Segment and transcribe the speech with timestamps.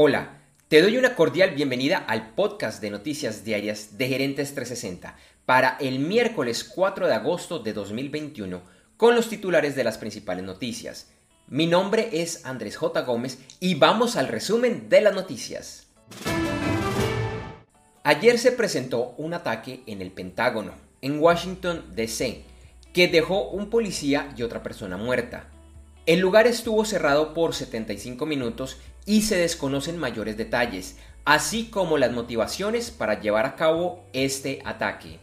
[0.00, 0.38] Hola,
[0.68, 5.98] te doy una cordial bienvenida al podcast de noticias diarias de Gerentes 360 para el
[5.98, 8.62] miércoles 4 de agosto de 2021
[8.96, 11.08] con los titulares de las principales noticias.
[11.48, 13.00] Mi nombre es Andrés J.
[13.00, 15.88] Gómez y vamos al resumen de las noticias.
[18.04, 22.44] Ayer se presentó un ataque en el Pentágono, en Washington, D.C.,
[22.92, 25.48] que dejó un policía y otra persona muerta.
[26.08, 28.78] El lugar estuvo cerrado por 75 minutos
[29.08, 35.18] y se desconocen mayores detalles, así como las motivaciones para llevar a cabo este ataque.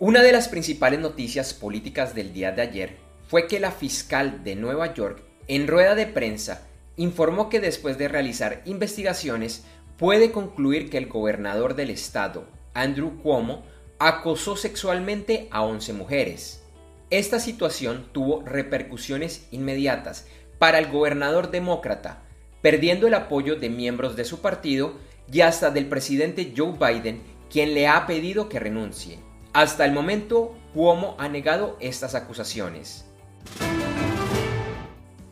[0.00, 2.96] Una de las principales noticias políticas del día de ayer
[3.28, 8.08] fue que la fiscal de Nueva York, en rueda de prensa, informó que después de
[8.08, 9.62] realizar investigaciones
[9.96, 13.62] puede concluir que el gobernador del estado, Andrew Cuomo,
[14.00, 16.64] acosó sexualmente a 11 mujeres.
[17.10, 20.26] Esta situación tuvo repercusiones inmediatas
[20.58, 22.22] para el gobernador demócrata,
[22.62, 24.94] perdiendo el apoyo de miembros de su partido
[25.30, 29.18] y hasta del presidente Joe Biden, quien le ha pedido que renuncie.
[29.52, 33.06] Hasta el momento, Cuomo ha negado estas acusaciones.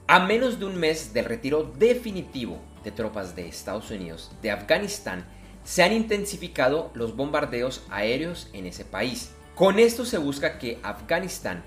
[0.06, 5.26] A menos de un mes del retiro definitivo de tropas de Estados Unidos de Afganistán,
[5.64, 11.64] se han intensificado los bombardeos aéreos en ese país, con esto se busca que Afganistán,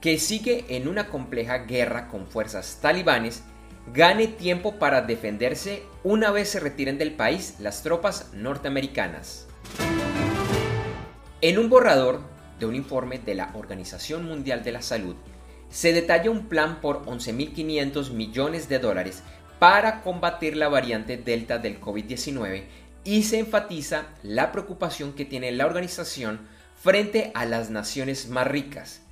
[0.00, 3.42] que sigue en una compleja guerra con fuerzas talibanes,
[3.92, 9.46] gane tiempo para defenderse una vez se retiren del país las tropas norteamericanas.
[11.40, 12.20] En un borrador
[12.58, 15.16] de un informe de la Organización Mundial de la Salud,
[15.70, 19.22] se detalla un plan por 11.500 millones de dólares
[19.58, 22.64] para combatir la variante Delta del COVID-19
[23.04, 26.40] y se enfatiza la preocupación que tiene la organización
[26.80, 29.02] frente a las naciones más ricas,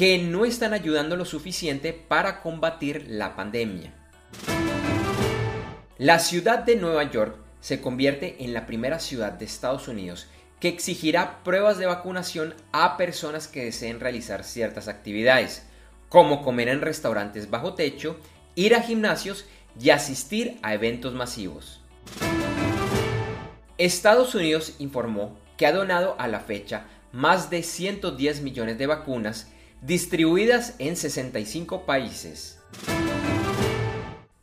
[0.00, 3.92] que no están ayudando lo suficiente para combatir la pandemia.
[5.98, 10.26] La ciudad de Nueva York se convierte en la primera ciudad de Estados Unidos
[10.58, 15.66] que exigirá pruebas de vacunación a personas que deseen realizar ciertas actividades,
[16.08, 18.16] como comer en restaurantes bajo techo,
[18.54, 19.44] ir a gimnasios
[19.78, 21.82] y asistir a eventos masivos.
[23.76, 29.52] Estados Unidos informó que ha donado a la fecha más de 110 millones de vacunas
[29.82, 32.58] distribuidas en 65 países.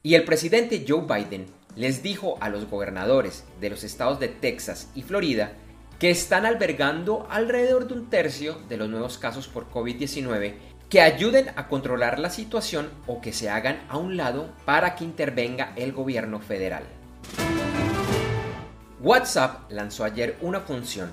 [0.01, 4.89] Y el presidente Joe Biden les dijo a los gobernadores de los estados de Texas
[4.95, 5.53] y Florida
[5.99, 10.53] que están albergando alrededor de un tercio de los nuevos casos por COVID-19
[10.89, 15.03] que ayuden a controlar la situación o que se hagan a un lado para que
[15.03, 16.83] intervenga el gobierno federal.
[19.01, 21.11] WhatsApp lanzó ayer una función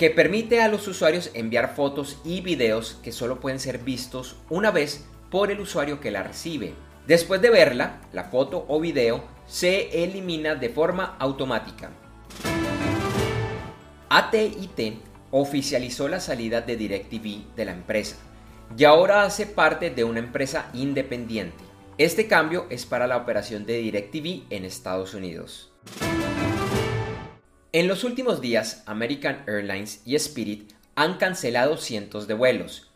[0.00, 4.70] que permite a los usuarios enviar fotos y videos que solo pueden ser vistos una
[4.70, 6.72] vez por el usuario que la recibe.
[7.06, 11.90] Después de verla, la foto o video se elimina de forma automática.
[14.08, 14.96] AT&T
[15.32, 18.16] oficializó la salida de DirecTV de la empresa
[18.74, 21.62] y ahora hace parte de una empresa independiente.
[21.98, 25.70] Este cambio es para la operación de DirecTV en Estados Unidos.
[27.72, 32.90] En los últimos días, American Airlines y Spirit han cancelado cientos de vuelos.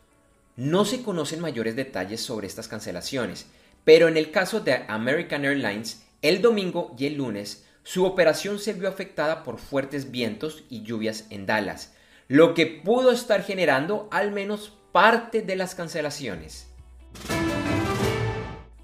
[0.57, 3.45] No se conocen mayores detalles sobre estas cancelaciones,
[3.85, 8.73] pero en el caso de American Airlines, el domingo y el lunes, su operación se
[8.73, 11.93] vio afectada por fuertes vientos y lluvias en Dallas,
[12.27, 16.67] lo que pudo estar generando al menos parte de las cancelaciones.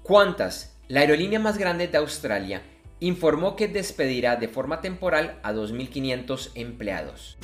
[0.02, 0.74] ¿Cuántas?
[0.88, 2.62] La aerolínea más grande de Australia
[3.02, 7.36] informó que despedirá de forma temporal a 2.500 empleados.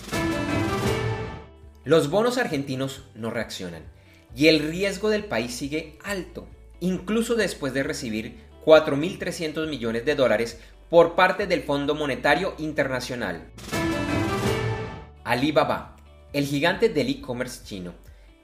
[1.82, 3.82] Los bonos argentinos no reaccionan
[4.36, 6.46] y el riesgo del país sigue alto,
[6.78, 13.50] incluso después de recibir 4.300 millones de dólares por parte del Fondo Monetario Internacional.
[15.24, 15.96] Alibaba,
[16.32, 17.94] el gigante del e-commerce chino,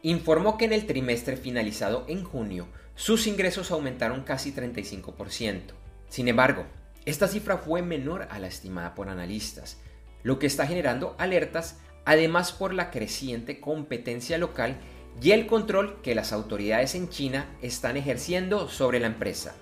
[0.02, 5.60] informó que en el trimestre finalizado en junio sus ingresos aumentaron casi 35%.
[6.08, 6.64] Sin embargo,
[7.06, 9.78] esta cifra fue menor a la estimada por analistas,
[10.23, 14.76] lo que está generando alertas además por la creciente competencia local
[15.20, 19.55] y el control que las autoridades en China están ejerciendo sobre la empresa.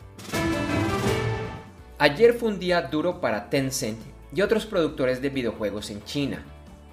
[1.98, 3.98] Ayer fue un día duro para Tencent
[4.34, 6.44] y otros productores de videojuegos en China,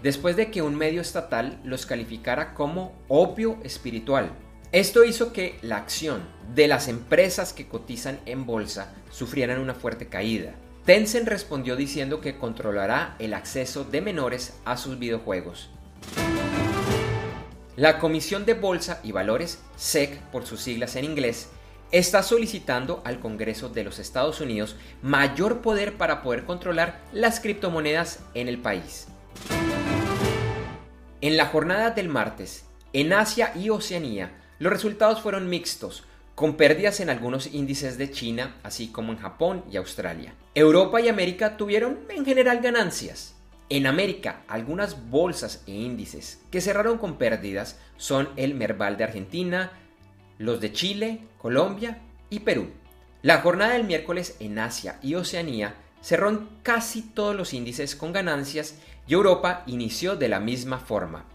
[0.03, 4.31] después de que un medio estatal los calificara como opio espiritual
[4.71, 6.21] esto hizo que la acción
[6.53, 10.53] de las empresas que cotizan en bolsa sufrieran una fuerte caída.
[10.85, 15.71] Tencent respondió diciendo que controlará el acceso de menores a sus videojuegos.
[17.77, 21.49] La Comisión de Bolsa y Valores, SEC por sus siglas en inglés,
[21.91, 28.19] está solicitando al Congreso de los Estados Unidos mayor poder para poder controlar las criptomonedas
[28.35, 29.07] en el país.
[31.21, 36.03] En la jornada del martes, en Asia y Oceanía, los resultados fueron mixtos,
[36.35, 40.35] con pérdidas en algunos índices de China, así como en Japón y Australia.
[40.53, 43.35] Europa y América tuvieron en general ganancias.
[43.69, 49.71] En América, algunas bolsas e índices que cerraron con pérdidas son el Merval de Argentina,
[50.37, 52.69] los de Chile, Colombia y Perú.
[53.21, 58.75] La jornada del miércoles en Asia y Oceanía cerró casi todos los índices con ganancias
[59.07, 61.25] y Europa inició de la misma forma.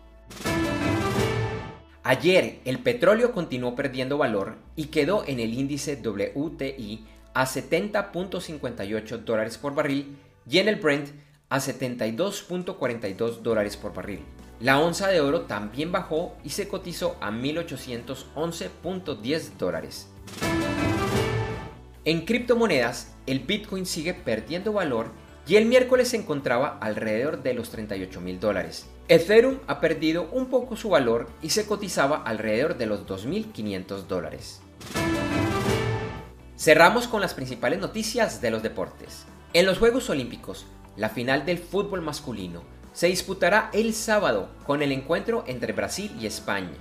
[2.07, 7.03] Ayer el petróleo continuó perdiendo valor y quedó en el índice WTI
[7.33, 11.09] a 70.58 dólares por barril y en el Brent
[11.49, 14.21] a 72.42 dólares por barril.
[14.61, 20.11] La onza de oro también bajó y se cotizó a 1811.10 dólares.
[22.05, 25.11] En criptomonedas, el Bitcoin sigue perdiendo valor
[25.47, 28.87] y el miércoles se encontraba alrededor de los 38 mil dólares.
[29.09, 34.61] Ethereum ha perdido un poco su valor y se cotizaba alrededor de los 2.500 dólares.
[36.57, 39.27] Cerramos con las principales noticias de los deportes.
[39.53, 42.63] En los Juegos Olímpicos, la final del fútbol masculino
[42.93, 46.79] se disputará el sábado con el encuentro entre Brasil y España.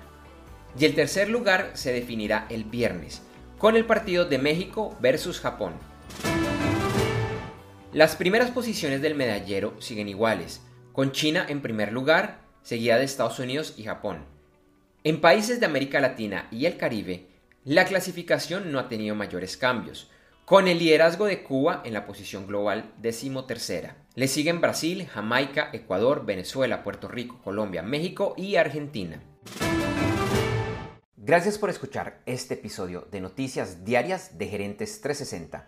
[0.80, 3.22] Y el tercer lugar se definirá el viernes
[3.58, 5.74] con el partido de México versus Japón.
[7.94, 10.62] Las primeras posiciones del medallero siguen iguales,
[10.94, 14.26] con China en primer lugar, seguida de Estados Unidos y Japón.
[15.04, 17.28] En países de América Latina y el Caribe,
[17.64, 20.10] la clasificación no ha tenido mayores cambios,
[20.44, 23.96] con el liderazgo de Cuba en la posición global decimotercera.
[24.16, 29.22] Le siguen Brasil, Jamaica, Ecuador, Venezuela, Puerto Rico, Colombia, México y Argentina.
[31.16, 35.68] Gracias por escuchar este episodio de Noticias Diarias de Gerentes 360